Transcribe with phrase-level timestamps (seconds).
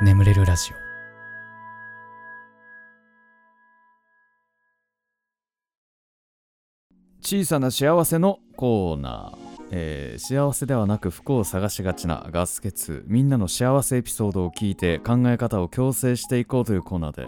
[0.00, 0.76] 眠れるラジオ。
[7.20, 17.26] 小さな幸せのコーナー、えー幸せではなく不幸を探しがちなガス欠みんなの幸せエピソードを聞いて考え方を矯正していこうというコーナーで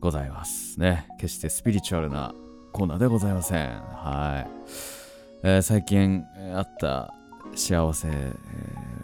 [0.00, 1.06] ございますね。
[1.20, 2.34] 決してスピリチュアルな
[2.72, 3.68] コーナーでございません。
[3.68, 4.50] はい、
[5.42, 6.24] えー最近
[6.56, 7.12] あった
[7.54, 8.08] 幸せ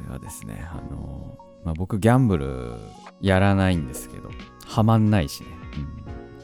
[0.08, 2.74] はですねあのーまあ、僕ギャンブル
[3.20, 4.30] やらないんですけど
[4.66, 5.48] ハマんないしね、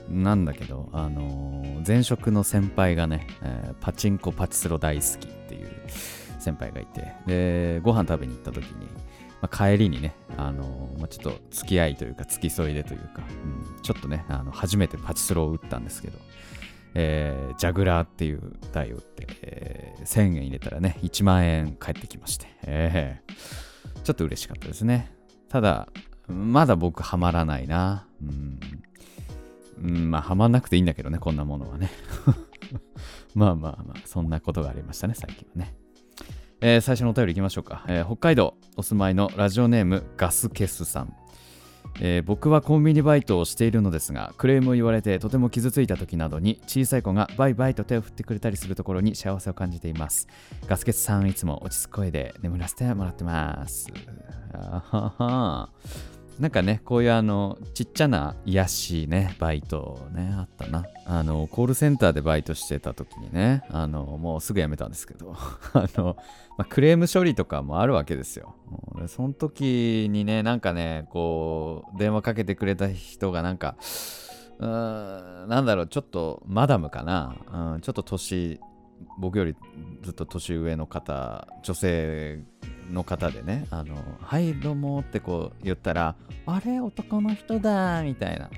[0.08, 5.68] うんなんだけどあのー前職の先輩がね、えーパチンコパチスロ大好きっていう
[6.38, 8.86] 先輩がいてでご飯食べに行った時に、
[9.40, 16.18] まあ、帰りにね、あのーまあ、ちょっと付き合いというか付き添いでというか、うんちょっとねあの初めてパチスロを打ったんですけど
[16.94, 23.66] えージャグラーっていう台を打って、えー1000円入れたらね、1万円返ってきまして、えー
[24.04, 25.10] ちょっと嬉しかったですね。
[25.48, 25.88] ただ、
[26.28, 28.06] まだ僕ハマらないな。
[28.22, 28.60] うん。
[29.82, 31.90] うん、まあ、ハマんなくていいんだけどね、こんなものはね。
[33.34, 35.74] まあまあまあ、そんなことがありましたね、最近はね。
[36.62, 41.14] えー最初のお便りいきましょうか、えー北海道お住まいのラジオネームガスケスさん。
[42.00, 50.28] えー僕はコンビニバイトをしているのですがクレームを言われてとても傷ついた時などに小さい子がバイバイと手を振ってくれたりするところに幸せを感じています。
[50.66, 53.88] ガスケツさんいつも落ち着く声で眠らせてもらってます。
[54.52, 55.68] あはは
[56.38, 60.84] なんかねこういうあのちっちゃな癒しねバイトねあったな。
[61.06, 65.34] あのコールセンターでバイトしてた時にねあのもうすぐ辞めたんですけど。
[65.72, 66.16] あの
[66.56, 68.54] まあ、クレーム処理とかもあるわけですよ。
[69.08, 73.76] その時にね、なんかね、こう、電話かけてくれた人がなんか、
[74.58, 77.36] うーん、なんだろう、ちょっとマダムかな、
[77.74, 78.58] うん、ちょっと年、
[79.18, 79.54] 僕より
[80.02, 82.42] ずっと年上の方、女性
[82.90, 86.14] の方でね、あの、はい、どうもってこう言ったら、
[86.46, 88.50] あれ、男の人だ、みたいな。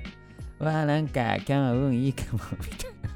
[0.59, 3.09] わあ、なんか、今日は運いいかも、 みたいな。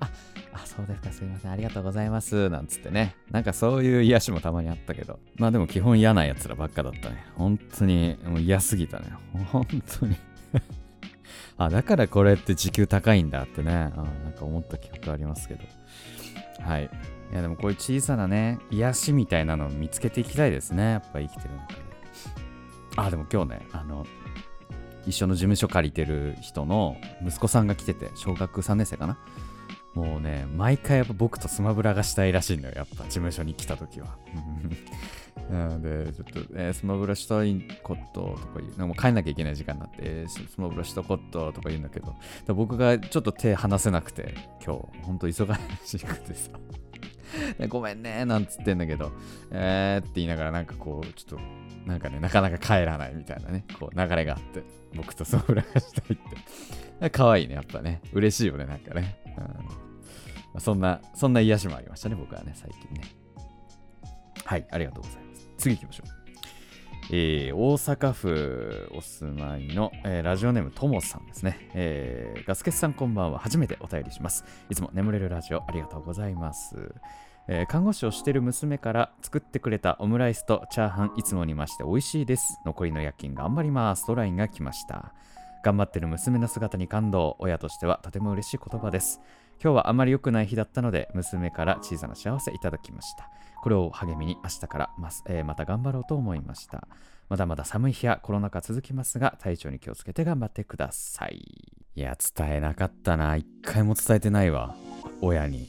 [0.00, 0.10] あ、
[0.54, 3.16] あ、そうですか、すいません、ありがとうございます、なんつってね。
[3.30, 5.18] なんかそういう癒しもたまにあったけど。
[5.36, 7.24] まあでも基本嫌な奴らばっかだったね。
[7.36, 9.06] 本当に、もう嫌すぎたね。
[9.52, 9.64] 本
[10.00, 10.16] 当に。
[11.56, 13.72] あ、だからこれって時給高いんだってね。
[13.72, 13.90] あ
[14.24, 15.60] なんか思った記憶ありますけど。
[16.60, 16.90] はい。
[17.32, 20.82] いやでもこういう小さなね、癒しみたいなのを見つけていきたいですね。
[20.82, 21.80] やっぱ生きてる中で。
[22.96, 24.04] あ、でも今日ね、あの、
[25.06, 29.18] 一緒の事務所借りてる人の息子さんが来てて、小学3年生かな
[29.94, 34.16] もうね、毎回やっぱ僕とスマブラがしたいらしいのよ、やっぱ事務所に来た時は。
[35.50, 42.14] な ので、ちょっと、えースマブラしたいこととか言う、なんかもう帰んなきゃいけない時間になって、えースマブラしたこととか言うんだけど、
[42.54, 46.50] 僕がちょっと手離せなくて、今日、ほんと忙しくてさ。
[47.68, 49.12] ごめんねなんつってんだけど、
[49.50, 51.40] えーって言いながらなんかこう、ちょっと、
[51.86, 54.62] なんかね、なかなか帰らないみたいなね、こう流れがあって、
[54.94, 56.18] 僕とその裏がしたいっ
[57.00, 57.10] て。
[57.10, 58.02] 可愛いね、やっぱね。
[58.12, 59.16] 嬉しいよね、なんかね。
[59.36, 59.90] うん
[60.52, 63.02] ま、そんな、そんな癒しもありましたね、僕はね、最近ね。
[64.44, 65.48] はい、ありがとうございます。
[65.58, 66.19] 次行きましょう。
[67.12, 73.40] えー大阪府お住まいの、えーラジオネームともさんですね、えーガスケツさんこんばんは。
[73.40, 74.44] 初めてお便りします。
[74.68, 76.94] いつも眠れるラジオありがとうございます。
[77.48, 82.60] えー看護師をしている娘から作ってくれたオムライスとチャーハンいつもにまして美味しいです。
[82.64, 84.06] 残りの夜勤頑張ります。
[84.06, 85.12] とラインが来ました。
[85.64, 87.34] 頑張ってる娘の姿に感動。
[87.40, 89.20] 親としてはとても嬉しい言葉です。
[89.62, 93.28] 今日はあまり良くない日だったので、娘から小さな幸せいただきました。
[93.62, 96.88] これを励みに明日からます、えーまた頑張ろうと思いました。
[97.28, 101.44] まだまだ寒い日やコロナ禍続きますが、体調に気をつけて頑張ってください。
[101.94, 103.36] いや、伝えなかったな。
[103.36, 104.74] 一回も伝えてないわ。
[105.20, 105.68] 親に。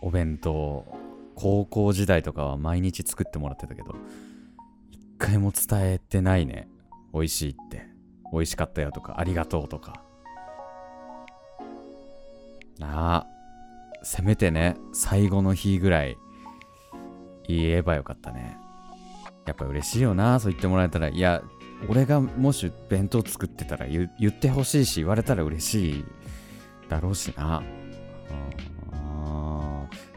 [0.00, 0.84] お弁当。
[1.34, 3.96] 高校時代とかは毎日作ってもらってたけど、
[4.90, 6.68] 一回も伝えてないね。
[7.12, 7.88] 美味しいって。
[8.32, 10.02] 美味しかったよとか、ありがとうとか。
[12.78, 13.26] なあ。
[14.02, 16.16] せめてね、最後の日ぐらい
[17.48, 18.58] 言えばよかったね。
[19.46, 21.08] やっぱ嬉しいよな、そう言ってもらえたら。
[21.08, 21.42] いや、
[21.88, 26.04] 俺がもし弁当作ってたら言ってほしいし、言われたら嬉しい
[26.88, 27.62] だろうしな。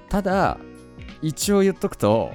[0.10, 0.58] ただ、
[1.22, 2.32] 一応言っとくと、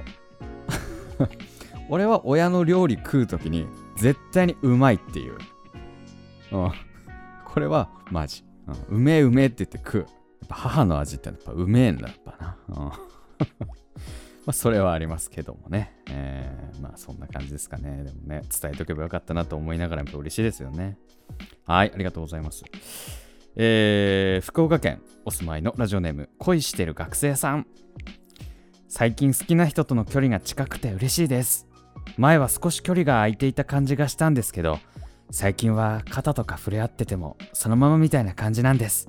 [1.91, 3.67] 俺は親の料理食うときに
[3.97, 5.39] 絶対にうまいっていう。
[6.53, 6.73] うん。
[7.45, 8.45] これはマジ。
[8.89, 10.01] う、めえうめえって言って食う。
[10.01, 12.57] やっぱ母の味ってやっぱうめえんだ、やっぱな。
[12.69, 12.93] うん
[14.47, 15.95] まあ、それはありますけどもね。
[16.11, 18.05] えーまあ、そんな感じですかね。
[18.05, 20.99] でもね、伝えとけばよかったなと思いながら、やっぱ嬉しいですよね。
[21.67, 22.65] はい、ありがとうございます。
[23.57, 27.67] えー福岡県お住まいのラジオネーム、恋してる学生さん。
[28.89, 31.67] 最近好きな人との距離が近くて嬉しいです。
[32.17, 34.79] 前は少し距離が空いていた感じがしたんですけど、
[35.31, 39.09] 最近は肩とか触れ合っててもそのままみたいな感じなんです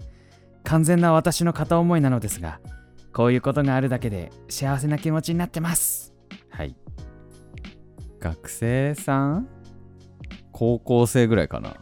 [0.64, 2.60] 完全な私の片思いなのですが
[3.16, 6.14] こういうことがあるだけで幸せな気持ちになってます。
[6.50, 6.76] はい。
[8.20, 9.48] 学生さん？
[10.52, 11.78] 高校生ぐらいかな。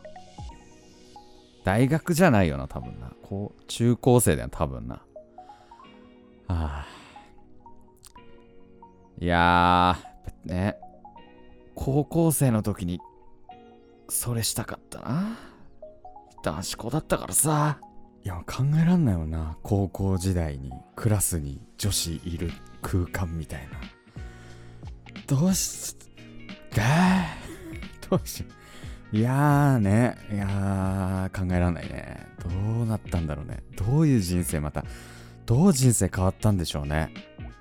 [1.63, 3.13] 大学じゃないよな多分な。
[3.23, 5.01] こう中高生だよ多分な。
[6.49, 6.85] あ
[9.19, 10.77] いやーね
[11.73, 12.99] 高校生の時に
[14.07, 15.39] それしたかったな。
[16.43, 17.79] 男子校だったからさ。
[18.23, 19.57] いや考えらんないよな。
[19.63, 23.79] 高校時代にクラスに女子いる空間みたいな。
[25.27, 25.95] どうし
[26.75, 27.25] が
[28.09, 28.45] どうしよ
[29.11, 29.17] う。
[29.17, 30.17] いやーね。
[30.31, 32.25] いやー考えらんないね。
[32.39, 32.49] ど
[32.83, 33.61] うなったんだろうね。
[33.75, 34.85] どういう人生また
[35.45, 37.13] どう人生変わったんでしょうね。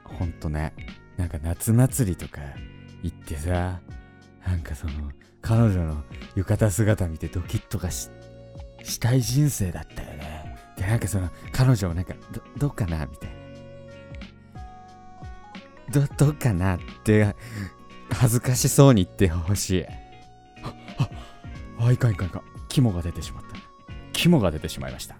[0.04, 0.74] ほんとね。
[1.16, 2.40] なんか夏祭りとか
[3.02, 3.80] 行ってさ
[4.46, 4.92] なんかその
[5.40, 6.04] 彼女の
[6.36, 8.10] 浴衣姿見てドキッとかし
[8.84, 10.31] したい人生だったよね。
[10.82, 13.36] でなんかその彼女をなんかどどうかなみたいな
[16.06, 17.34] どどうかなって
[18.10, 19.92] 恥ずかしそうに言ってほしいあ
[21.78, 23.56] ああいかんいかんいかん肝が出てしまった
[24.12, 25.16] 肝が出てしまいました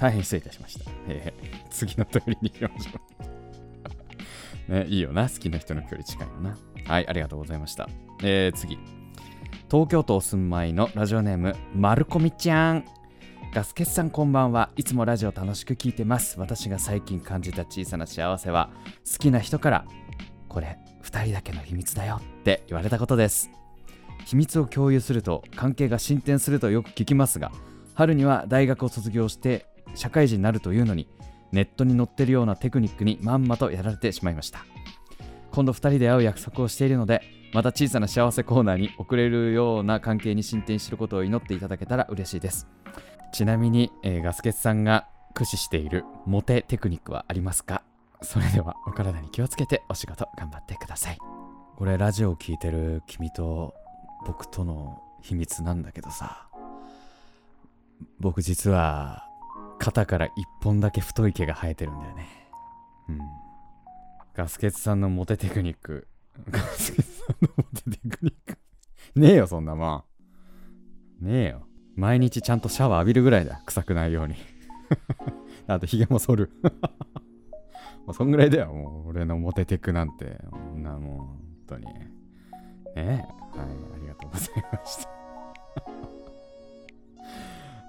[0.00, 0.90] 大変失礼いたしました。
[1.08, 3.00] えー、次の通りに行きましょ
[4.68, 4.72] う。
[4.72, 5.28] ね、いいよな。
[5.28, 6.56] 好きな人の距離近いよな。
[6.86, 7.86] はい、ありがとうございました。
[8.22, 8.78] えー、次。
[9.70, 12.84] 東京都お住まいのラジオネーム、まるこみちゃん。
[13.52, 14.70] ガスケツさんこんばんは。
[14.76, 16.38] いつもラジオ楽しく聞いてます。
[16.38, 18.70] 私が最近感じた小さな幸せは、
[19.10, 19.84] 好きな人から、
[20.48, 23.50] これ、2人だけの秘密だよって言われたことです。
[24.24, 27.50] 秘密を共有すると関係が進展するとよく聞きますが、
[27.94, 31.08] 春には大学を卒業して社会人になるというのに
[31.52, 34.64] ネットに載ってるようなテクニックにまんまとやられてしまいました
[35.50, 42.68] 今度2人で会う約束をしているのでまた小さな幸せコーナーに送れるような関係に進展することを祈っていただけたら嬉しいです
[43.32, 47.82] ちなみに、えー、ガスケツさんが駆使しているモテテクニックはありますか？
[48.22, 51.18] それではお体に気をつけてお仕事頑張ってください
[51.76, 53.74] これラジオを聴いてる君と
[54.26, 56.48] 僕との秘密なんだけどさ
[58.18, 59.26] 僕実は
[59.78, 62.28] 肩から一本だけ太い毛が生えてるんだよね。
[63.08, 63.18] うん。
[64.34, 66.06] ガスケツさんのモテテクニック。
[66.50, 68.58] ガスケツさんのモテテクニック。
[69.16, 70.04] ねえよ、そんなも
[71.22, 71.26] ん。
[71.26, 71.66] ねえよ。
[72.00, 73.60] 毎日ちゃんとシャワー浴びるぐらいだ。
[73.66, 74.34] 臭くないように。
[75.68, 76.50] あと、ヒゲも剃る。
[78.06, 79.10] もうそんぐらいだよ、もう。
[79.10, 80.40] 俺のモテテクなんて。
[80.50, 81.84] こんなもう、本当に。
[81.84, 82.00] ね
[82.96, 83.02] え。
[83.10, 83.26] はい、あ
[84.00, 85.10] りがとうございました。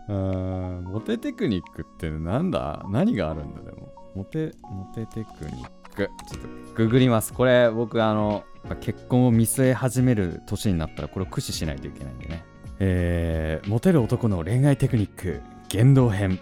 [0.92, 2.86] モテテクニックってなんだ？
[2.90, 3.94] 何があるんだでも。
[4.14, 6.10] モテ、モテテクニック。
[6.28, 7.32] ちょっとググります。
[7.32, 8.44] これ僕あの、
[8.82, 12.51] 結婚を見据え始める年になったらこれを駆使しないといけないんでね。
[12.84, 15.40] えー、モテる男の恋愛テクニック、
[15.70, 16.40] 言動編。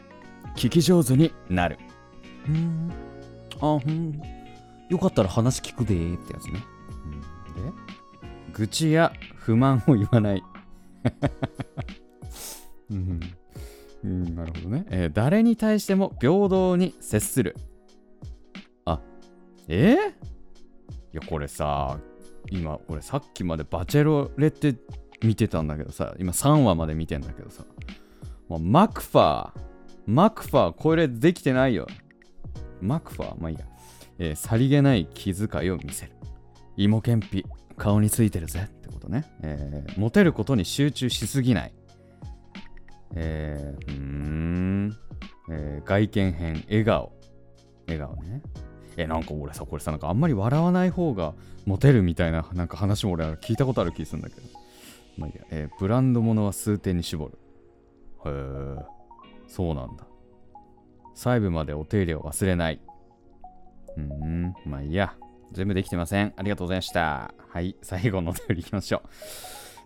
[0.55, 1.77] 聞き上手になる。
[2.47, 2.89] うん。
[3.59, 4.21] あ、うん。
[4.87, 6.63] よかったら話聞くでーってやつね。
[7.57, 7.73] うん、で
[8.53, 10.43] 愚痴や不満を言わない。
[12.89, 13.19] うん
[14.05, 17.57] うん、なるほどね、えー、誰に対しても平等に接する。
[18.85, 19.01] あ、
[19.67, 20.01] えー、い
[21.11, 21.99] や、これさ、
[22.49, 24.77] 今、俺さっきまでバチェロレって
[25.23, 27.63] 見てたんだけどさ、今3話まで見てんだけどさ、
[28.47, 29.51] もうマクファー、
[30.05, 31.87] マクファー、これできてないよ。
[32.81, 33.65] マクファー、まあいいや。
[34.17, 36.11] えー、さりげない気遣いを見せる。
[36.77, 37.45] 芋けんぴ、
[37.77, 39.25] 顔についてるぜってことね。
[39.41, 41.73] えー、モテることに集中しすぎない。
[43.15, 44.97] えー、うーん、
[45.51, 47.11] えー、外見編、笑顔。
[47.87, 48.41] 笑顔ね。
[48.97, 51.33] え、なんか俺さ、これさ、なんかあんまり笑わない方が
[51.65, 54.41] モテるみたいななんか話も俺は聞いたことある気するんだけど。
[55.19, 57.37] まあいいや、えー、ブランド物は数点に絞る。
[58.25, 58.85] へえ、
[59.47, 60.05] そうなんだ。
[61.13, 62.81] 細部までお手入れを忘れない。
[63.97, 65.15] うん、まあいいや。
[65.51, 66.33] 全部できてません。
[66.37, 67.33] ありがとうございました。
[67.49, 69.09] はい、最後のお便りいきましょう。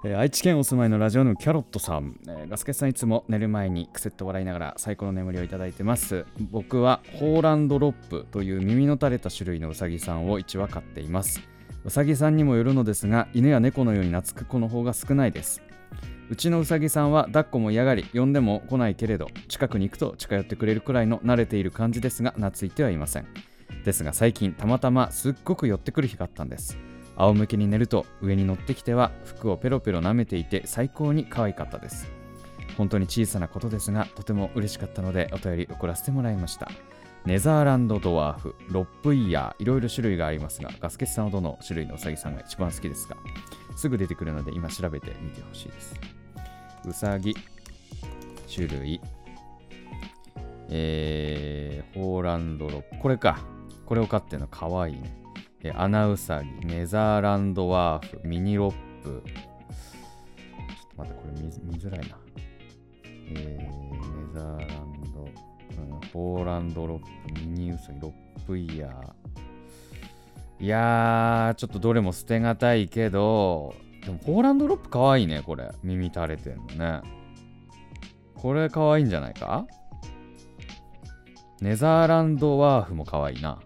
[0.06, 11.42] えー、愛知県お住まいのラジオのキャロットさん、えー、ガスケさんいつも寝る前にくせっと笑いながら最高の眠りをいただいてます僕はホーランドロップという耳の垂れた種類のうさぎさんを1羽飼っています
[11.86, 15.62] うさぎさんにもよるのですが犬や猫のように懐く子の方が少ないです。
[16.30, 23.28] うちのうさぎさんは抱っこも嫌がり呼んでも来ないけれど近くに行くと近寄ってくれるくらいの慣れている感じですが懐いてはいません。
[23.84, 26.78] ですが最近たまたますっごく寄ってくる日があったんです。
[27.18, 32.10] 仰向けに寝ると上に乗ってきては服をペロペロ舐めていて最高に可愛かったです。
[32.78, 36.72] 本当に小さなことですがとても嬉しかったのでお便り送らせてもらいました。
[37.26, 43.16] ネザーランドドワーフ、ロップイヤー、いろいろ種類がありますが、ガスケツさんはどの種類のウサギさんが一番好きですか？
[43.78, 45.96] すぐ出てくるので今調べてみてほしいです。
[46.86, 47.34] うさぎ、
[48.54, 49.00] 種類、
[50.70, 53.40] えー、ホーランドロップ、これか。
[53.86, 55.16] これを飼ってるのかわいいね。
[55.62, 59.24] えー、アナウサギ、ネザーランドワーフ、ミニロップ。
[59.26, 62.18] ちょっと待って、これ見見づらいな。
[63.06, 64.93] えー、ネザーランド、
[65.90, 67.00] うん、ホーランドロッ
[67.34, 70.64] プ、ミニウサギ、ロップイヤー。
[70.64, 73.76] いやー、ちょっとどれも捨てがたいけど、
[74.06, 75.72] でもホーランドロップかわいいね、これ。
[75.84, 77.02] 耳垂れてんのね。
[78.36, 79.66] これかわいいんじゃないか？
[81.62, 83.60] ネザーランドワーフもかわいいな。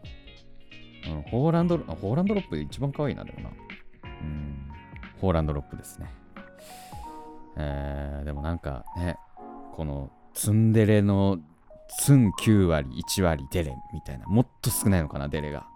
[1.08, 3.50] うん、ホーランド、ホーランドロップで一番かわいいな、でもな。
[3.50, 4.68] うん、
[5.20, 6.08] ホーランドロップですね。
[7.58, 9.18] えー、でもなんかね、
[9.74, 11.40] このツンデレの
[12.00, 15.68] ツン9割、1割デレみたいな、もっと少ないのかな、デレが。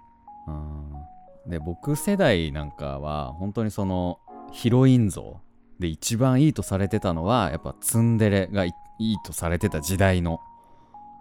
[0.48, 4.20] うん、で、僕世代なんかは、本当にその
[4.52, 5.40] ヒロイン像
[5.80, 10.42] で一番いいとされてたのは、やっぱツンデレがいいとされてた時代の、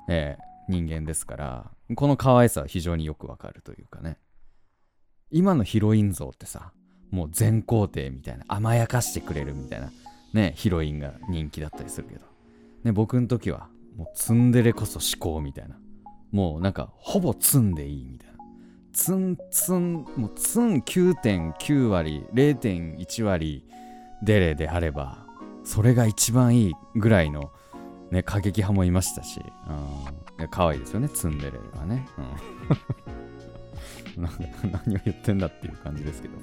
[0.09, 4.19] えー、人間ですからこの可愛さは非常によくわかるというかね。
[5.33, 6.73] 今のヒロイン像ってさ
[7.11, 9.93] もう全肯定みたいな甘やかしてくれるみたいな
[10.33, 12.21] ねヒロインが人気だったりするけど、
[12.83, 15.79] ね、僕の時はもうツンデレこそ思考みたいな
[16.33, 18.37] もうなんかほぼツンでいいみたいな
[18.93, 23.65] ツンツンもうツン9.9割0.1割
[24.23, 25.27] デレであれば
[25.65, 27.53] それが一番いいぐらいの
[28.11, 29.73] ね過激派もいましたし、う
[30.17, 32.07] ん可愛いですよね、ツンデレはね。
[34.17, 34.25] うん、
[34.87, 36.35] 何を言ってんだっていう感じですけど。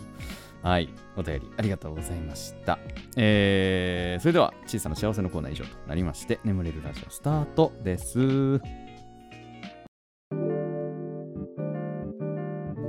[0.62, 0.90] はい。
[1.16, 2.80] お便りありがとうございました。
[3.16, 8.60] えー、それでは、小さな幸せのコーナー以上となりまして、眠れるラジオスタートです。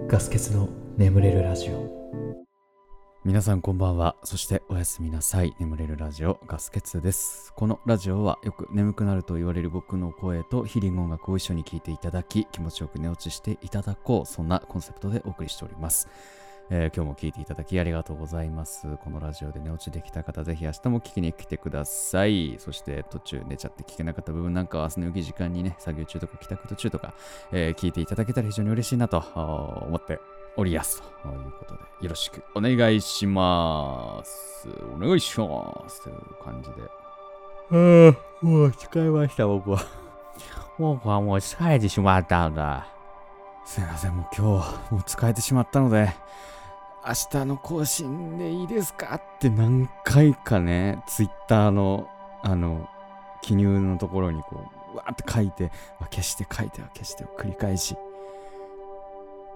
[0.09, 1.99] ガス欠の眠れるラジオ。
[3.25, 4.17] 皆さんこんばんは。
[4.25, 5.55] そしておやすみなさい。
[5.59, 7.53] 眠れるラジオガスケツです。
[7.55, 14.27] このラジオはよく眠くなると言われる僕の声とヒーリング音楽を一緒に聴いていただき、気持ちよく寝落ちしていただこう。
[14.27, 16.09] そんなコンセプトでお送りしております。
[16.71, 18.97] えー、今日も聴いていただきありがとうございます。
[18.99, 22.57] このラジオで寝落ちできた方、ぜひ明日も聞きに来てください。
[22.59, 27.15] そして途中寝ちゃって聞けなかった部分なんかは明日の良き時間にね、作業中とか帰宅途中とか、
[27.53, 30.21] えー、聞いていただけたら非常に嬉しいなと思って
[30.57, 34.69] おりやすということで、よろしくお願いします。
[34.95, 36.03] お願いします。
[36.03, 36.83] という感じで。
[37.71, 39.81] ああ、もう疲れました、僕は。
[40.79, 42.89] 僕はもう疲れてしまったんだ。
[43.65, 46.15] すいません、もう今日、もう疲れてしまったので、
[47.07, 49.15] 明日の更新でいいですか？
[49.15, 52.09] って何回かね、ツイッターの、
[52.43, 52.89] あの、
[53.41, 55.71] 記入のところにこう、わーって書いて、
[56.11, 57.97] 消して書いては消してを繰り返し、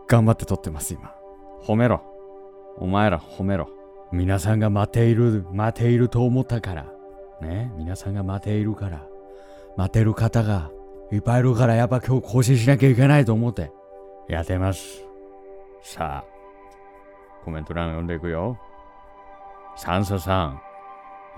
[0.07, 1.15] 頑張って撮ってます、今。
[1.65, 2.01] 褒めろ。
[2.79, 3.69] お前ら褒めろ。
[4.13, 6.87] 皆さんが待っている、待ていると思ったから。
[7.41, 9.07] ね、皆さんが待ているから。
[9.77, 10.71] 待てる方が
[11.11, 13.73] いっぱいいるから、やっぱ今日更新しなきゃいけないと思って、
[14.29, 15.03] やってます。
[15.83, 16.32] さあ、
[17.45, 18.59] コメント欄読んでいくよ。
[19.77, 20.61] サンサさん、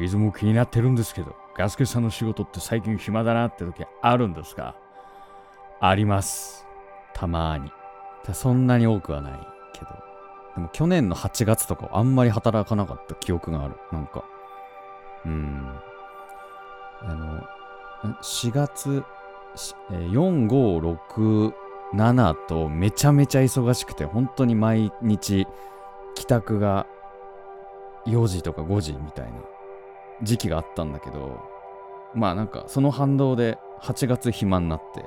[0.02, 4.74] いつも気になってるんですけど、ガスケさんの仕事って最近暇だなって時あるんですか？
[5.80, 6.66] あります。
[7.12, 7.70] たまに。
[8.32, 9.32] そんなに多くはない
[9.72, 9.86] けど。
[10.56, 13.76] でも去年の8月とかあんまり働かなかった記憶がある。
[13.92, 14.24] なんか。
[15.26, 15.68] うん。
[17.02, 17.42] あの、
[18.22, 19.04] 4月、
[19.90, 21.52] 4、5、6、
[21.94, 25.46] 7とめちゃめちゃ忙しくて、本当に毎日
[26.14, 26.86] 帰宅が
[28.06, 29.32] 4時とか5時みたいな
[30.22, 31.40] 時期があったんだけど、
[32.14, 35.04] まあなんかその反動で8月暇になって、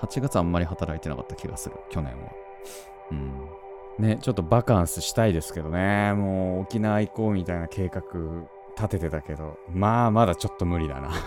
[0.00, 2.30] 8月あんまり働いてなかった気がする、去年は。
[3.12, 3.48] うん。
[3.98, 8.02] ね、ちょっとバカンスしたいですけどね、もう沖縄行こうみたいな計画
[8.76, 11.10] 立ててたけど、まあまだちょっと無理だな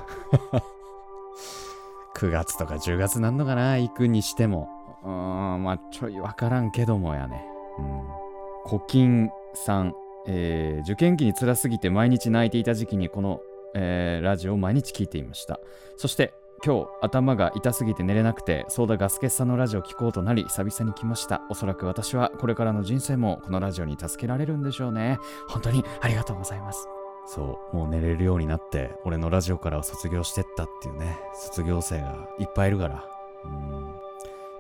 [2.16, 4.70] 9月とか10月なんのかな、行くにしても。
[5.04, 5.10] うー
[5.58, 7.46] ん、まあちょいわからんけどもやね。
[7.78, 8.23] うん。
[8.65, 9.93] 古今さん、
[10.27, 13.41] えー、受験期に辛すぎて毎日泣いていた時期にこの、
[13.75, 15.60] えー、ラジオを毎日聞いていました。
[15.98, 16.34] そして
[16.65, 21.41] 今日頭が痛すぎて寝れなくてそうだガスケさんのラジオを聞こうとなり久々に来ました。
[21.50, 25.20] おそらく私はこれからの人生もこのラジオに助けられるんでしょうね。
[25.50, 26.88] 本当にありがとうございます。
[27.27, 33.05] そうもう寝れるようになって俺のラジオから卒業してったっていうね卒業生がいっぱいいるから。
[33.43, 33.93] うん。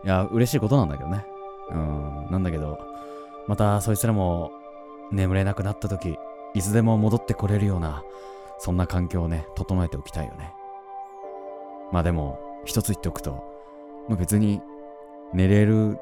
[0.03, 1.25] いや嬉しいことなんだけどね。
[1.71, 2.27] うん。
[2.31, 2.77] なんだけど
[3.47, 4.51] またそいつらも
[5.11, 6.17] 眠れなくなった時
[6.53, 8.03] いつでも戻ってこれるような
[8.59, 10.53] そんな環境をね整えておきたいよね
[11.93, 13.43] まあでも、一つ言っておくと、
[14.09, 14.61] まあ、別に
[15.31, 15.99] 寝れる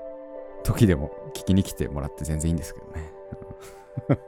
[0.64, 3.12] 時でも聞きに来てもらって全然いいんですけどね。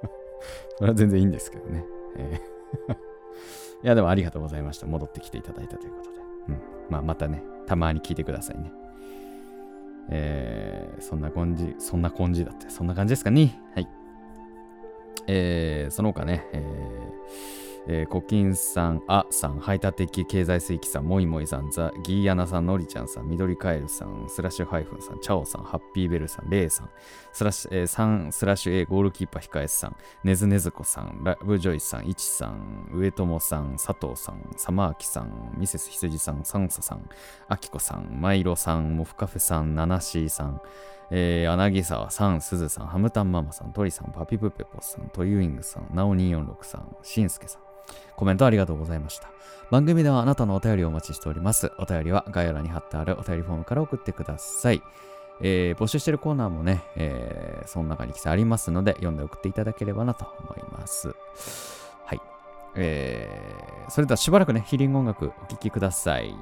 [0.78, 1.86] それは全然いいんですけどね。
[2.18, 2.94] えー
[3.84, 4.88] いや、でもありがとうございました。
[4.88, 6.18] 戻ってきていただいたということで。
[6.50, 6.62] うん。
[6.90, 8.72] まあ、またね、たまに聞いてくださいね。
[10.10, 13.60] えー、そんな感じ、そんな感じだって、そんな感じですかね。
[13.74, 13.88] はい。
[15.28, 26.90] えー、その他ね、えーえー、コキンさん、あさん、排他的経済水域さん、もいもいさん、ザ・ギーヤナさん、のりちゃんさん、緑カエルさん、スラッシュハイフンさん、チャオさん、ハッピーベルさん、レイさん、
[27.34, 37.10] スラッシュ、えー、3スラッシュ A、ゴールキーパー控えさん、ねずねずこさん、ラブジョイさん、いちさん、上友さん、佐藤さん、サマーキさん、ミセス羊さん、サンサさん、
[37.50, 40.62] アキコさん、マイロさん、モフカフェさん、ナナシーさん、
[41.12, 47.73] えー、柳沢さん、すずさん、ハムタンママさん、トリさん、パピプペポさん、トユーイングさん、ナオ246さん、しんすけさん、
[48.16, 49.30] コメントありがとうございました。
[49.72, 51.72] 番組ではあなたのお便りをお待ちしております。
[51.80, 54.84] お便りは概要欄に貼ってあるお便りフォームから送ってください。
[55.42, 61.16] えー、募集してるコーナーもね、えー、その中に記載ありますので、読んで送っていただければなと思います。
[62.06, 62.22] はい。
[62.76, 66.36] えー、それではしばらくね、ヒーリング音楽お聴きください。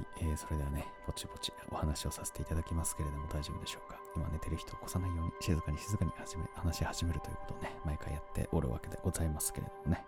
[0.00, 3.98] い、えーそれではね、ぼちぼちお話をさせていただきますけれども大丈夫でしょうか？
[4.16, 10.04] 今寝てる人を起こさないように静かに静かに始め話し始めるということをね、毎回やっておるわけでございますけれどもね。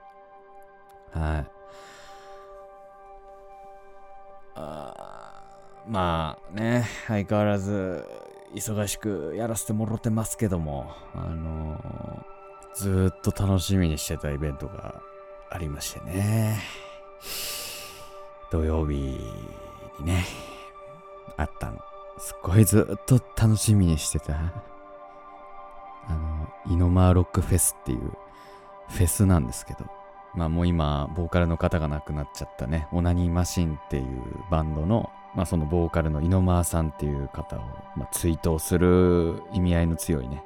[1.13, 1.51] はい。
[4.55, 5.43] あ
[5.87, 8.07] まあね、相変わらず
[8.55, 12.33] 忙しくやらせてもろてますけども、あのー
[12.75, 15.03] ずっと楽しみにしてたイベントが
[15.51, 16.59] ありましてね。
[18.51, 19.21] 土曜日
[20.01, 20.25] にね、
[21.37, 21.79] あったの。
[22.19, 24.35] すっごいずっと楽しみにしてた。
[24.35, 28.13] あの、イノマーロックフェスっていう
[28.89, 29.87] フェスなんですけど、
[30.35, 37.61] まあもう今、ボーカルの方が亡くなっちゃったね、オナニーマシンっていうバンドの、まあそのボーカルのイノマーさんっていう方を、
[37.97, 40.43] まあ、追悼する意味合いの強いね、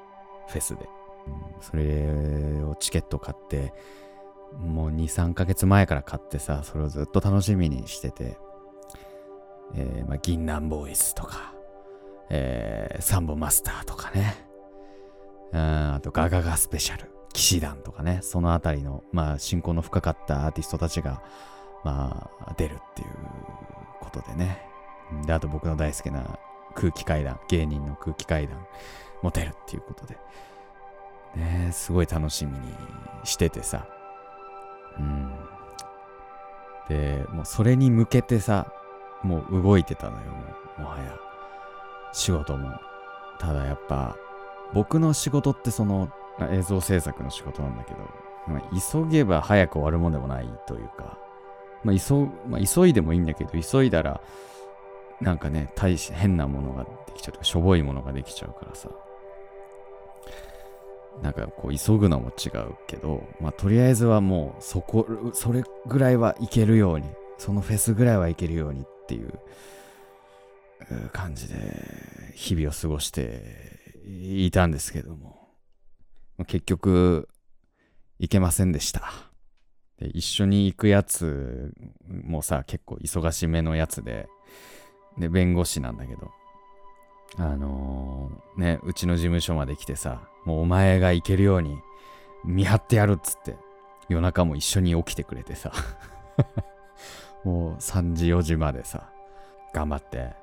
[0.49, 0.89] フェスで。
[1.27, 3.73] うんそれをチケット買って、
[4.61, 8.39] もう2、3ヶ月前から買ってさ、それをずっと楽しみにしてて、
[9.75, 11.55] えーまあ、銀杏ボーイズとか、
[12.31, 14.47] えーサンボマスターとかね、
[15.53, 21.23] うんあとガガガスペシャル、騎士団とかね、そのあたりの、まあ、親交の深かったアーティストたちが、
[21.85, 23.09] まあ、出るっていう
[24.01, 24.63] ことでね。
[25.27, 26.39] で、あと僕の大好きな
[26.75, 28.67] 空気階段、芸人の空気階段
[29.23, 30.17] も出るっていうことで、
[31.37, 32.67] ね、すごい楽しみに
[33.25, 33.87] しててさ、
[34.99, 35.31] うん。
[36.89, 38.73] で、もうそれに向けてさ、
[39.23, 40.25] もう動いてたのよ、
[40.79, 41.17] も、もはや。
[42.13, 42.71] 仕事も。
[43.39, 44.17] ただやっぱ、
[44.73, 46.11] 僕の仕事ってその、
[46.51, 47.99] 映像制作の仕事なんだけど、
[48.47, 51.19] まあ急げば早く終わるもんでもないというか、
[51.85, 52.15] まあ、急
[52.49, 54.21] まあ、急いでもいいんだけど、急いだら、
[55.21, 58.89] なんかね、大し変なものができちゃうとか、しょぼいものができちゃうからさ、
[61.23, 67.07] なんかこう急ぐのも違うけど、まあとりあえずはもうそこ、それぐらいはいけるように、
[67.39, 69.39] そのフェスぐらいはいけるようにっっていう
[71.13, 75.49] 感じで日々を過ごしていたんですけども、
[76.49, 77.29] 結局
[78.19, 79.13] 行けませんでした。
[79.99, 81.73] で一緒に行くやつ
[82.09, 84.29] もさ、結構忙しめのやつで、
[85.19, 86.31] で、弁護士なんだけど、
[87.39, 91.79] あのーね、うちの事務所まで来てさ、もうお前が行けるように
[92.45, 93.57] 見張ってやるっつって、
[94.09, 95.73] 夜中も一緒に起きてくれてさ、
[97.47, 99.09] もう3時4時までさ、
[99.73, 100.35] 頑張って。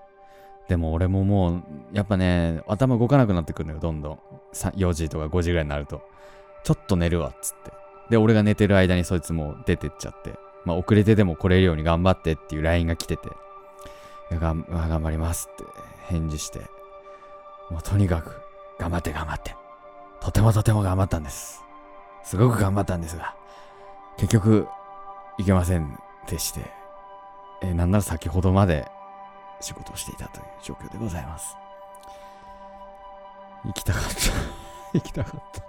[0.69, 4.19] でも俺ももう、やっぱね、頭動かなくなってくるのよ、どんどん。
[4.53, 6.01] 4時とか5時ぐらいになると。
[6.63, 7.73] ちょっと寝るわ、っつって。
[8.09, 13.29] で、俺が寝てる間にそいつも出てっちゃって、まあ遅れてでも来れるように頑張ってっていう LINE が来てて、
[14.31, 15.65] 頑張りますって
[16.07, 16.59] 返事して、
[17.69, 18.39] もうとにかく
[18.79, 19.57] 頑張って頑張って。
[20.21, 21.61] とてもとても頑張ったんです。
[22.23, 23.35] すごく頑張ったんですが、
[24.15, 24.69] 結局、
[25.37, 25.97] いけません
[26.29, 26.71] でして、
[27.63, 28.85] えーなんなら先ほどまで
[29.61, 31.55] 仕事をしていたという状況でございます。
[33.65, 34.09] 行きたかった。
[34.93, 35.63] 行きたかった。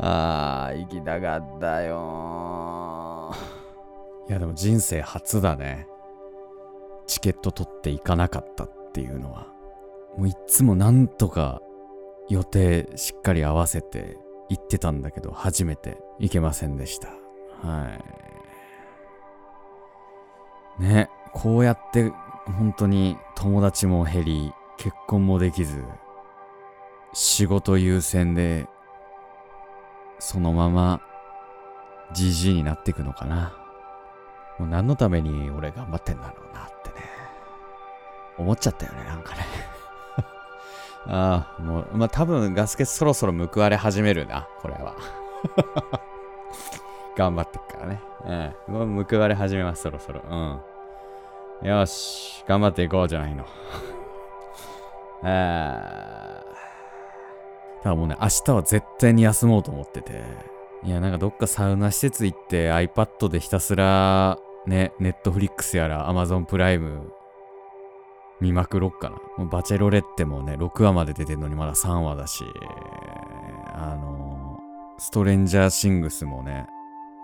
[0.66, 3.34] あー、行きたかったよ
[4.28, 5.88] いや、でも人生初だね。
[7.06, 9.46] チケット取って行かなかったっていうのは。
[10.16, 11.60] もういっつもなんとか
[12.28, 14.18] 予定しっかり合わせて
[14.48, 17.08] 行ってたんだけど、初めて行けませんでした。
[17.66, 18.37] はい。
[20.78, 22.12] ね、こうやって
[22.46, 25.84] 本当に友達も減り、結婚もできず、
[27.12, 28.68] 仕事優先で、
[30.18, 31.00] そのまま、
[32.12, 33.52] じじいになっていくのかな。
[34.58, 36.96] もう何のために俺頑張ってんだろうなってね。
[38.38, 39.46] 思っちゃったよね、なんかね。
[41.06, 44.94] ああ、もう、まあ、多分ガス欠そろそろ報われ始めるな、これは。
[47.18, 48.00] 頑張ってっからね。
[48.68, 48.74] うん。
[48.94, 50.22] もう報われ始めます、そろそろ。
[50.30, 51.68] うん。
[51.68, 53.44] よし、頑張っていこうじゃないの。
[55.24, 60.22] あーただもうね、明日は絶対に休もうと思ってて。
[60.84, 67.12] いや、なんかどっかサウナ施設行って iPad でひたすら、ね、Netflix やら Amazon プライム
[68.40, 69.16] 見まくろっかな。
[69.38, 72.44] もうバチェロレッテもね、6話まで出てんのにまだ3話だし、
[73.74, 74.60] あの
[74.98, 76.68] ストレンジャーシングスもね、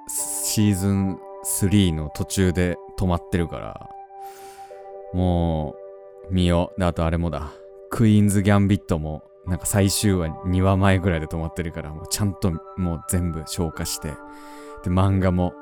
[0.09, 3.90] シーズン3の途中で止まってるから、
[5.12, 5.75] も
[6.31, 6.73] う、見よ。
[6.79, 7.53] で、あとあれもだ。
[7.90, 14.09] クイーンズ・ギャンビットも、なんか最終話2話前ぐらいで止まってるから、もうちゃんともう全部消化して。
[14.83, 15.55] で、漫画も、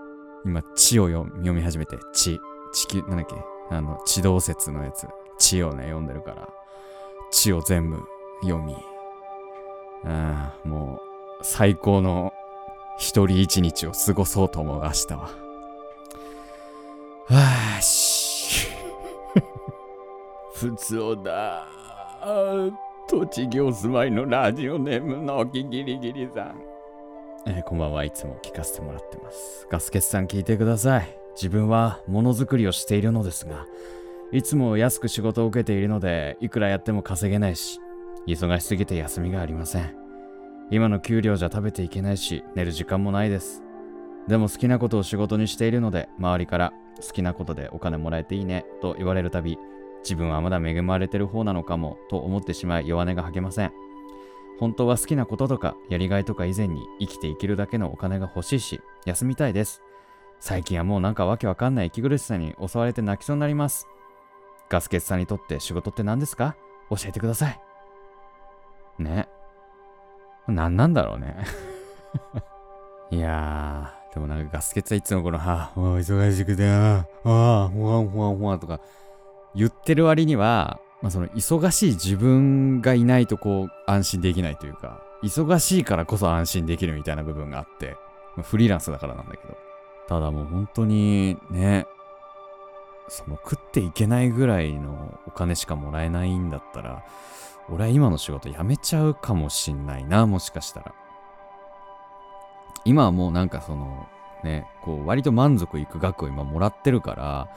[0.44, 2.40] 今、地を読読み始めて、地。
[2.72, 3.34] 地球、なんだっけ？
[3.70, 5.06] あの、地動説のやつ。
[5.38, 6.48] 地をね、読んでるから、
[7.30, 8.02] 地を全部
[8.42, 8.74] 読み。
[10.04, 11.00] ああ、も
[11.40, 12.32] う、最高の
[12.98, 15.18] 一人一日を過ごそうと思う、明日は。
[17.26, 18.68] はあ、し
[20.54, 21.66] ふつおだ。
[23.08, 26.62] 栃木お住まいのラジオネームのきギリギリさん。
[27.46, 29.66] えーこんばんはいつも聞かせてもらってます。
[29.68, 31.08] ガスケツさん聞いてください。
[31.34, 33.66] 自分はものづくりをしているのですが、
[34.30, 37.80] いつも安く仕事を受けているので、いくらやっても稼げないし、
[38.26, 40.01] 忙しすぎて休みがありません。
[40.72, 43.62] 今の給料じゃ食べていけないし、寝る時間もないです。
[44.26, 46.72] でも好きなことを仕事にしているので、周りから
[47.06, 49.58] 好きなことでお金もらえていいねと言われるたび、
[50.02, 53.72] 自分はまだ恵まれてる方なのかもと思ってしまい弱音が吐けません。
[54.58, 59.82] 本当は好きなこととかやりがいとか以前に生きていけるだけのお金が欲しいし、休みたいです。
[60.40, 63.86] 最近はもうなんかわけわかんない息苦しさに襲われて泣きそうになります。
[64.70, 66.56] ガスケツさんにとって仕事って何ですか？
[66.88, 67.60] 教えてください。
[68.98, 69.28] ね。
[70.48, 71.36] 何なんだろうね。
[73.10, 78.80] いやー、でもなんかガスケツはいつもこの、はあ、もう忙しくて、ああ、ああ、ほわんほわんほわんとか
[79.54, 87.96] 言ってる割には、まあその忙しい自分がいないとこう安心できないというか、忙しいからこそ安心できるみたいな部分があって、
[88.36, 89.56] まあフリーランスだからなんだけど。
[90.08, 91.86] ただもう本当にね、
[93.08, 97.04] その食っていけないぐらいのお金しかもらえないんだったら、
[97.68, 100.94] 俺は今の仕事辞めちゃうかもしんないな、もしかしたら。
[102.84, 104.08] 今はもうなんかその、
[104.42, 107.48] ね、こう割と満足いく額を今もらってるから、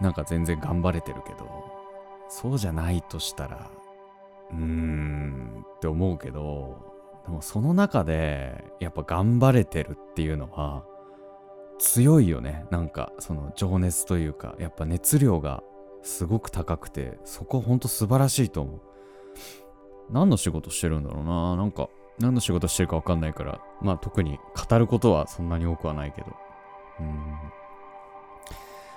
[0.00, 1.72] なんか全然頑張れてるけど、
[2.28, 3.70] そうじゃないとしたら、
[4.50, 6.76] うーんって思うけど、
[7.26, 10.84] でもその中でやっぱ頑張れてるっていうのは
[11.78, 12.64] 強いよね。
[12.70, 15.62] なんかその情熱というか、やっぱ熱量が
[16.02, 18.80] すごく高くて、そこほんと素晴らしいと思う。
[20.10, 21.56] 何の仕事してるんだろうな。
[21.56, 26.28] なんか何の仕事してるかわかんないから、まあ特に語ることはそんなに多くはないけど。
[27.00, 27.16] うん。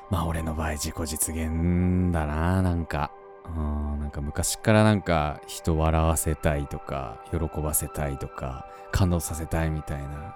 [0.10, 3.12] まあ俺の場合自己実現だな、なんか。
[3.46, 10.36] うん、なんか昔からなんか人笑わせたいとか、喜ばせたいとか、感動させたいみたいな。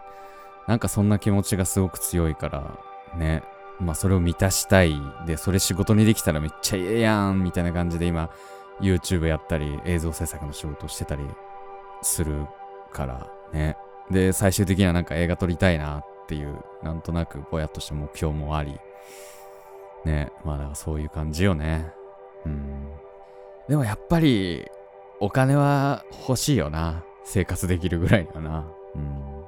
[0.67, 2.79] なんかそんな気持ちがすごく強いから、
[3.17, 3.43] ね。
[3.79, 4.95] まあそれを満たしたい。
[5.25, 8.29] で、それ仕事にできたらめっちゃええやんみたいな感じで今、
[8.81, 11.23] YouTube やったり、映像制作の仕事をしてたり
[12.01, 12.47] する
[12.91, 13.77] からね。
[14.11, 18.77] で、最終的にはなんか映画撮りたいなっていう、なんとなくぼやっとした目標もあり。
[20.05, 20.31] ね。
[20.43, 21.91] まあだからそういう感じよね。
[22.45, 22.89] うん。
[23.67, 24.65] でもやっぱり、
[25.19, 27.03] お金は欲しいよな。
[27.23, 28.67] 生活できるぐらいだな。
[28.93, 29.45] うん。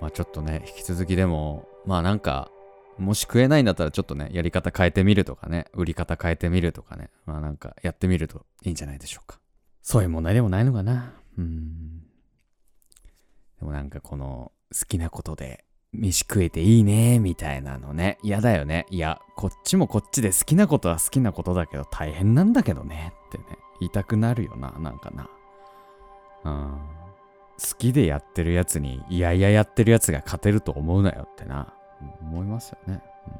[0.00, 2.51] まあちょっとね、引き続きでも、まあなんか、
[2.98, 9.38] もし食えないんだったらちょっとね、やり方変えてみるとかね、売り方変えてみるとかね、まあなんかやってみるといいんじゃないでしょうか。
[9.82, 11.14] そういう問題でもないのかな。
[11.38, 12.00] うん。
[13.58, 18.86] でもなんかこの好きなことで飯食えていいねみたいなのね、嫌だよね。
[18.90, 23.44] いや、こっちもこっちで好きなことは好きなことだけど大変なんだけどねってね、
[23.80, 25.28] 言いたくなるよな、なんかな。
[26.44, 26.80] うん。
[27.58, 31.74] 好きでやってるやつに、いやいややってるやつが勝てると思うなよってな、
[32.20, 33.00] 思いますよね。
[33.26, 33.34] うん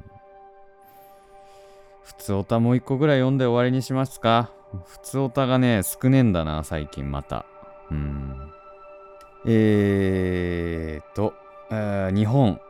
[2.05, 4.51] 普通オタもう一個ぐらい読んで終わりにしますか。
[4.87, 7.46] 普通オタがね、少ねえんだな、最近また。
[7.92, 8.53] うん。
[9.46, 11.33] えーと、
[11.70, 12.61] えー日本、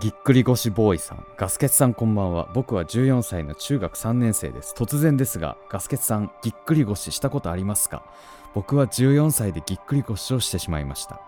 [0.00, 1.26] ぎっくり腰ボーイさん。
[1.36, 2.48] ガスケツさんこんばんは。
[2.54, 4.74] 僕は14歳の中学3年生です。
[4.76, 8.02] 突然ですが、ガスケツさん、ぎっくり腰したことありますか？
[8.54, 11.20] 僕は14歳でぎっくり腰をしてしまいました。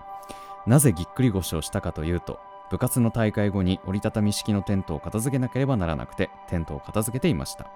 [0.66, 2.40] なぜぎっくり腰をしたかというと、
[2.72, 7.70] 部活の大会後に折りたたみ式のテントを片付けなければならなくて、テントを片付けていました。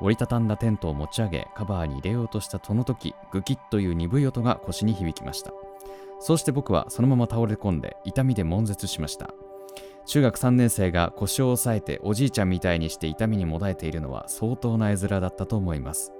[0.00, 5.52] 折りたたんだテントを持ち上げ、カバーに入れようとしたその時、グキッという鈍い音が腰に響きました。
[6.18, 9.30] そうして僕はそのまま倒れ込んで痛みで悶絶しました。
[10.06, 16.12] 中学3年生が腰を押さえておじいちゃんみたいにして痛みにもだえているのは相当な絵面だったと思います。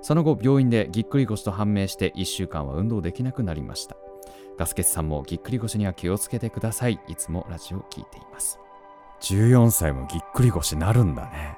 [0.00, 3.96] その後病院でぎっくり腰と判明して1週間は運動できなくなりました。
[4.58, 7.00] ガスケツさんもぎっくり腰には気をつけてください。
[7.08, 8.58] いつもラジオを聞いています。
[9.20, 11.56] 14歳もぎっくり腰なるんだね。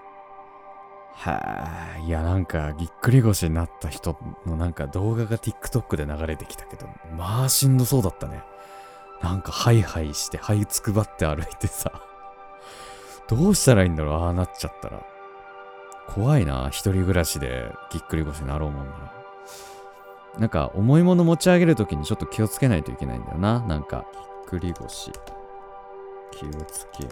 [1.14, 8.42] はあ、いやなんかぎっくり腰になった人のなんか動画が TikTok で流れてきたけど、まあしんどそうだったね。
[9.22, 11.90] なんかハイハイして、這いつくばって歩いてさ。
[13.28, 15.02] どうしたらいいんだろうああなっちゃったら。
[16.06, 19.15] 怖いな、一人暮らしでぎっくり腰になろうもんなら。
[20.38, 23.60] なんか重いもの持ち上げるときにちょっと気をつけないといけないんだよな。
[23.60, 25.10] なんか、ぎっくり腰。
[26.32, 27.08] 気をつける。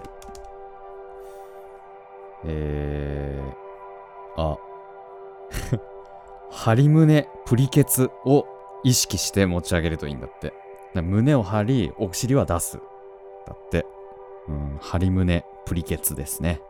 [2.45, 4.59] えー、あ、
[6.51, 8.47] 張り胸プリケツを
[8.83, 10.53] 意識して持ち上げるといいんだって。
[10.95, 12.79] 胸を張り、お尻は出す。
[13.47, 13.87] だって。
[14.49, 16.61] うん、張り胸プリケツですね。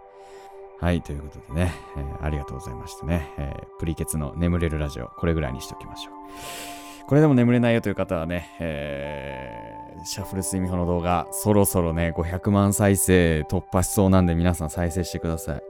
[0.84, 3.32] はい、ということでね、えーありがとうございましたね。
[3.38, 6.14] えープリケツの眠れるラジオ、これぐらいにしておきましょう。
[7.06, 15.62] これでも眠れないよという方はね、えーシャッフル睡眠法の動画、そろそろね、500万再生突破しそうなんで、皆さん再生してください。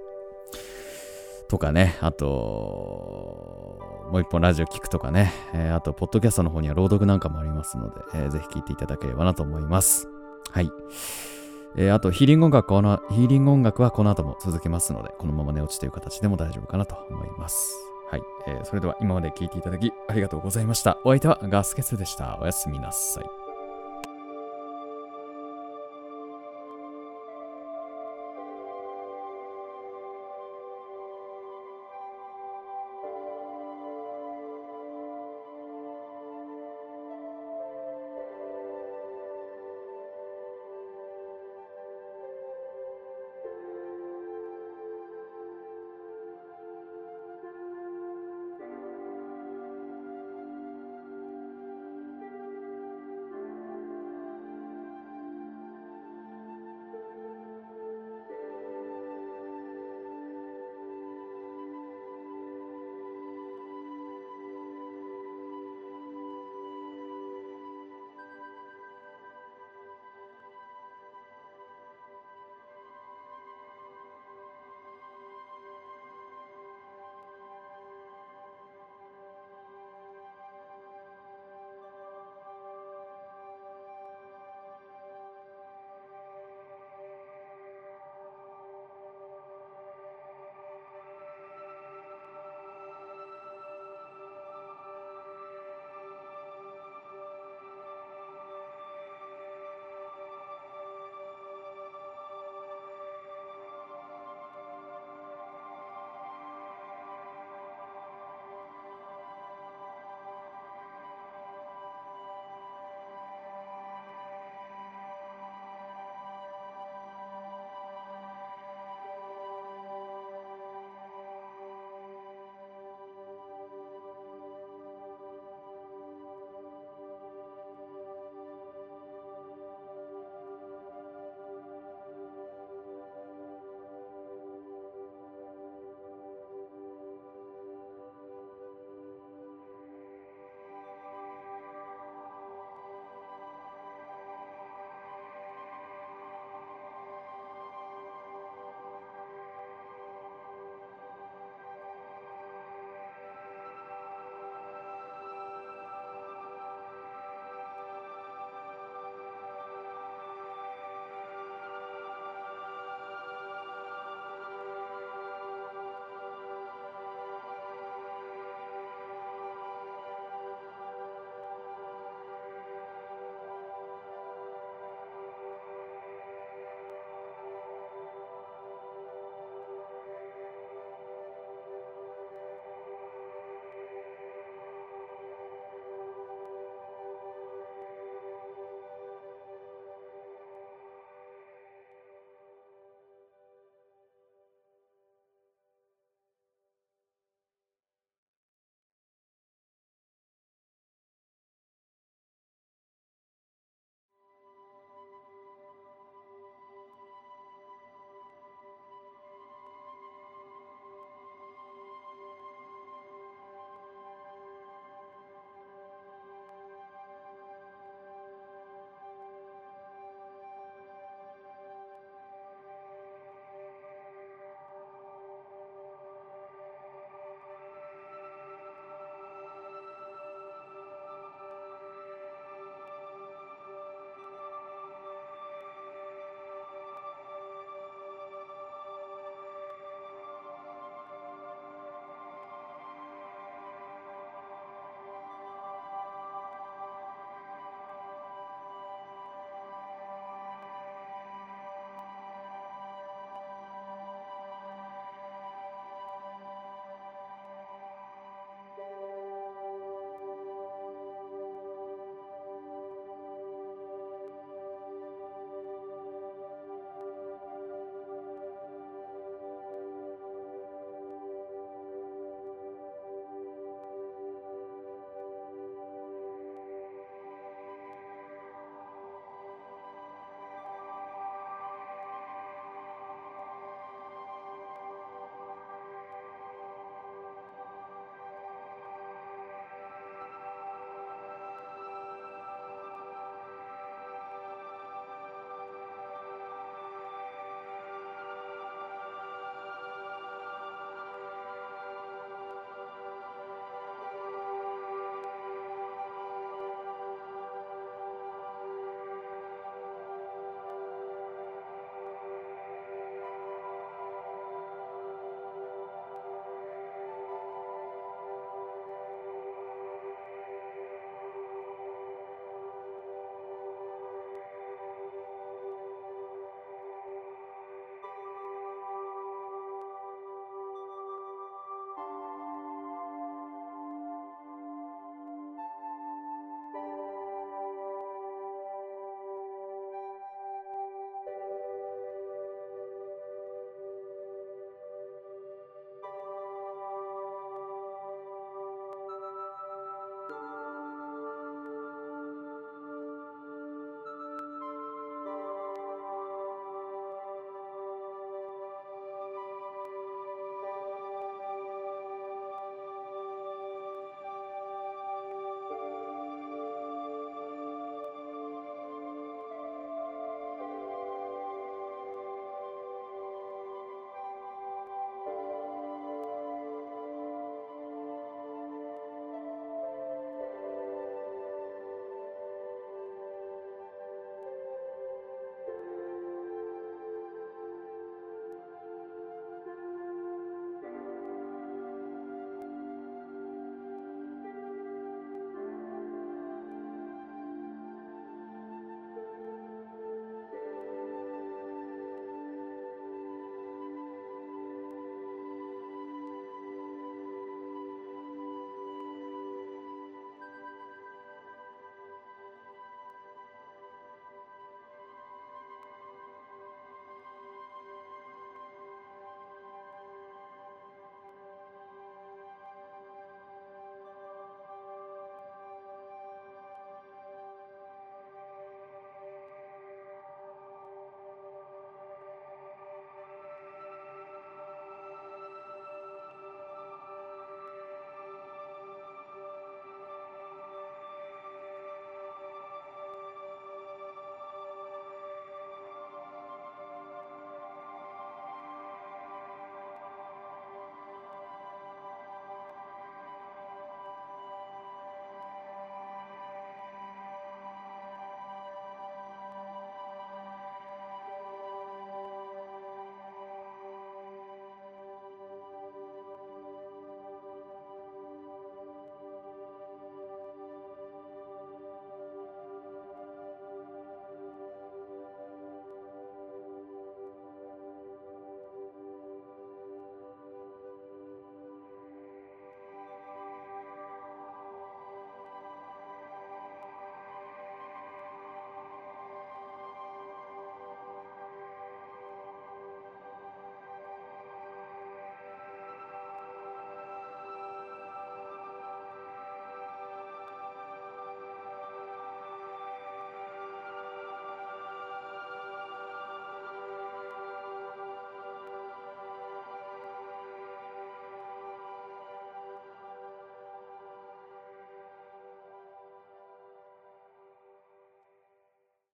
[1.48, 2.26] とかね、あと、
[4.10, 10.08] もう一本ラジオ聞くとかね、えーあと、ポッドキャストの方には朗読なんかもありますので、えーぜひ聞いていただければなと思います。
[10.50, 10.68] はい。
[11.76, 17.74] えーあと、ヒーリング音楽この、ヒーリング音楽はこの後も続けますので、このまま寝落ちという形でも大丈夫かなと思います。
[18.10, 18.22] はい。
[18.46, 20.98] えーそれでは今まで聴いていただきありがとうございました。
[21.04, 22.38] お相手はガスケツでした。
[22.40, 23.43] おやすみなさい。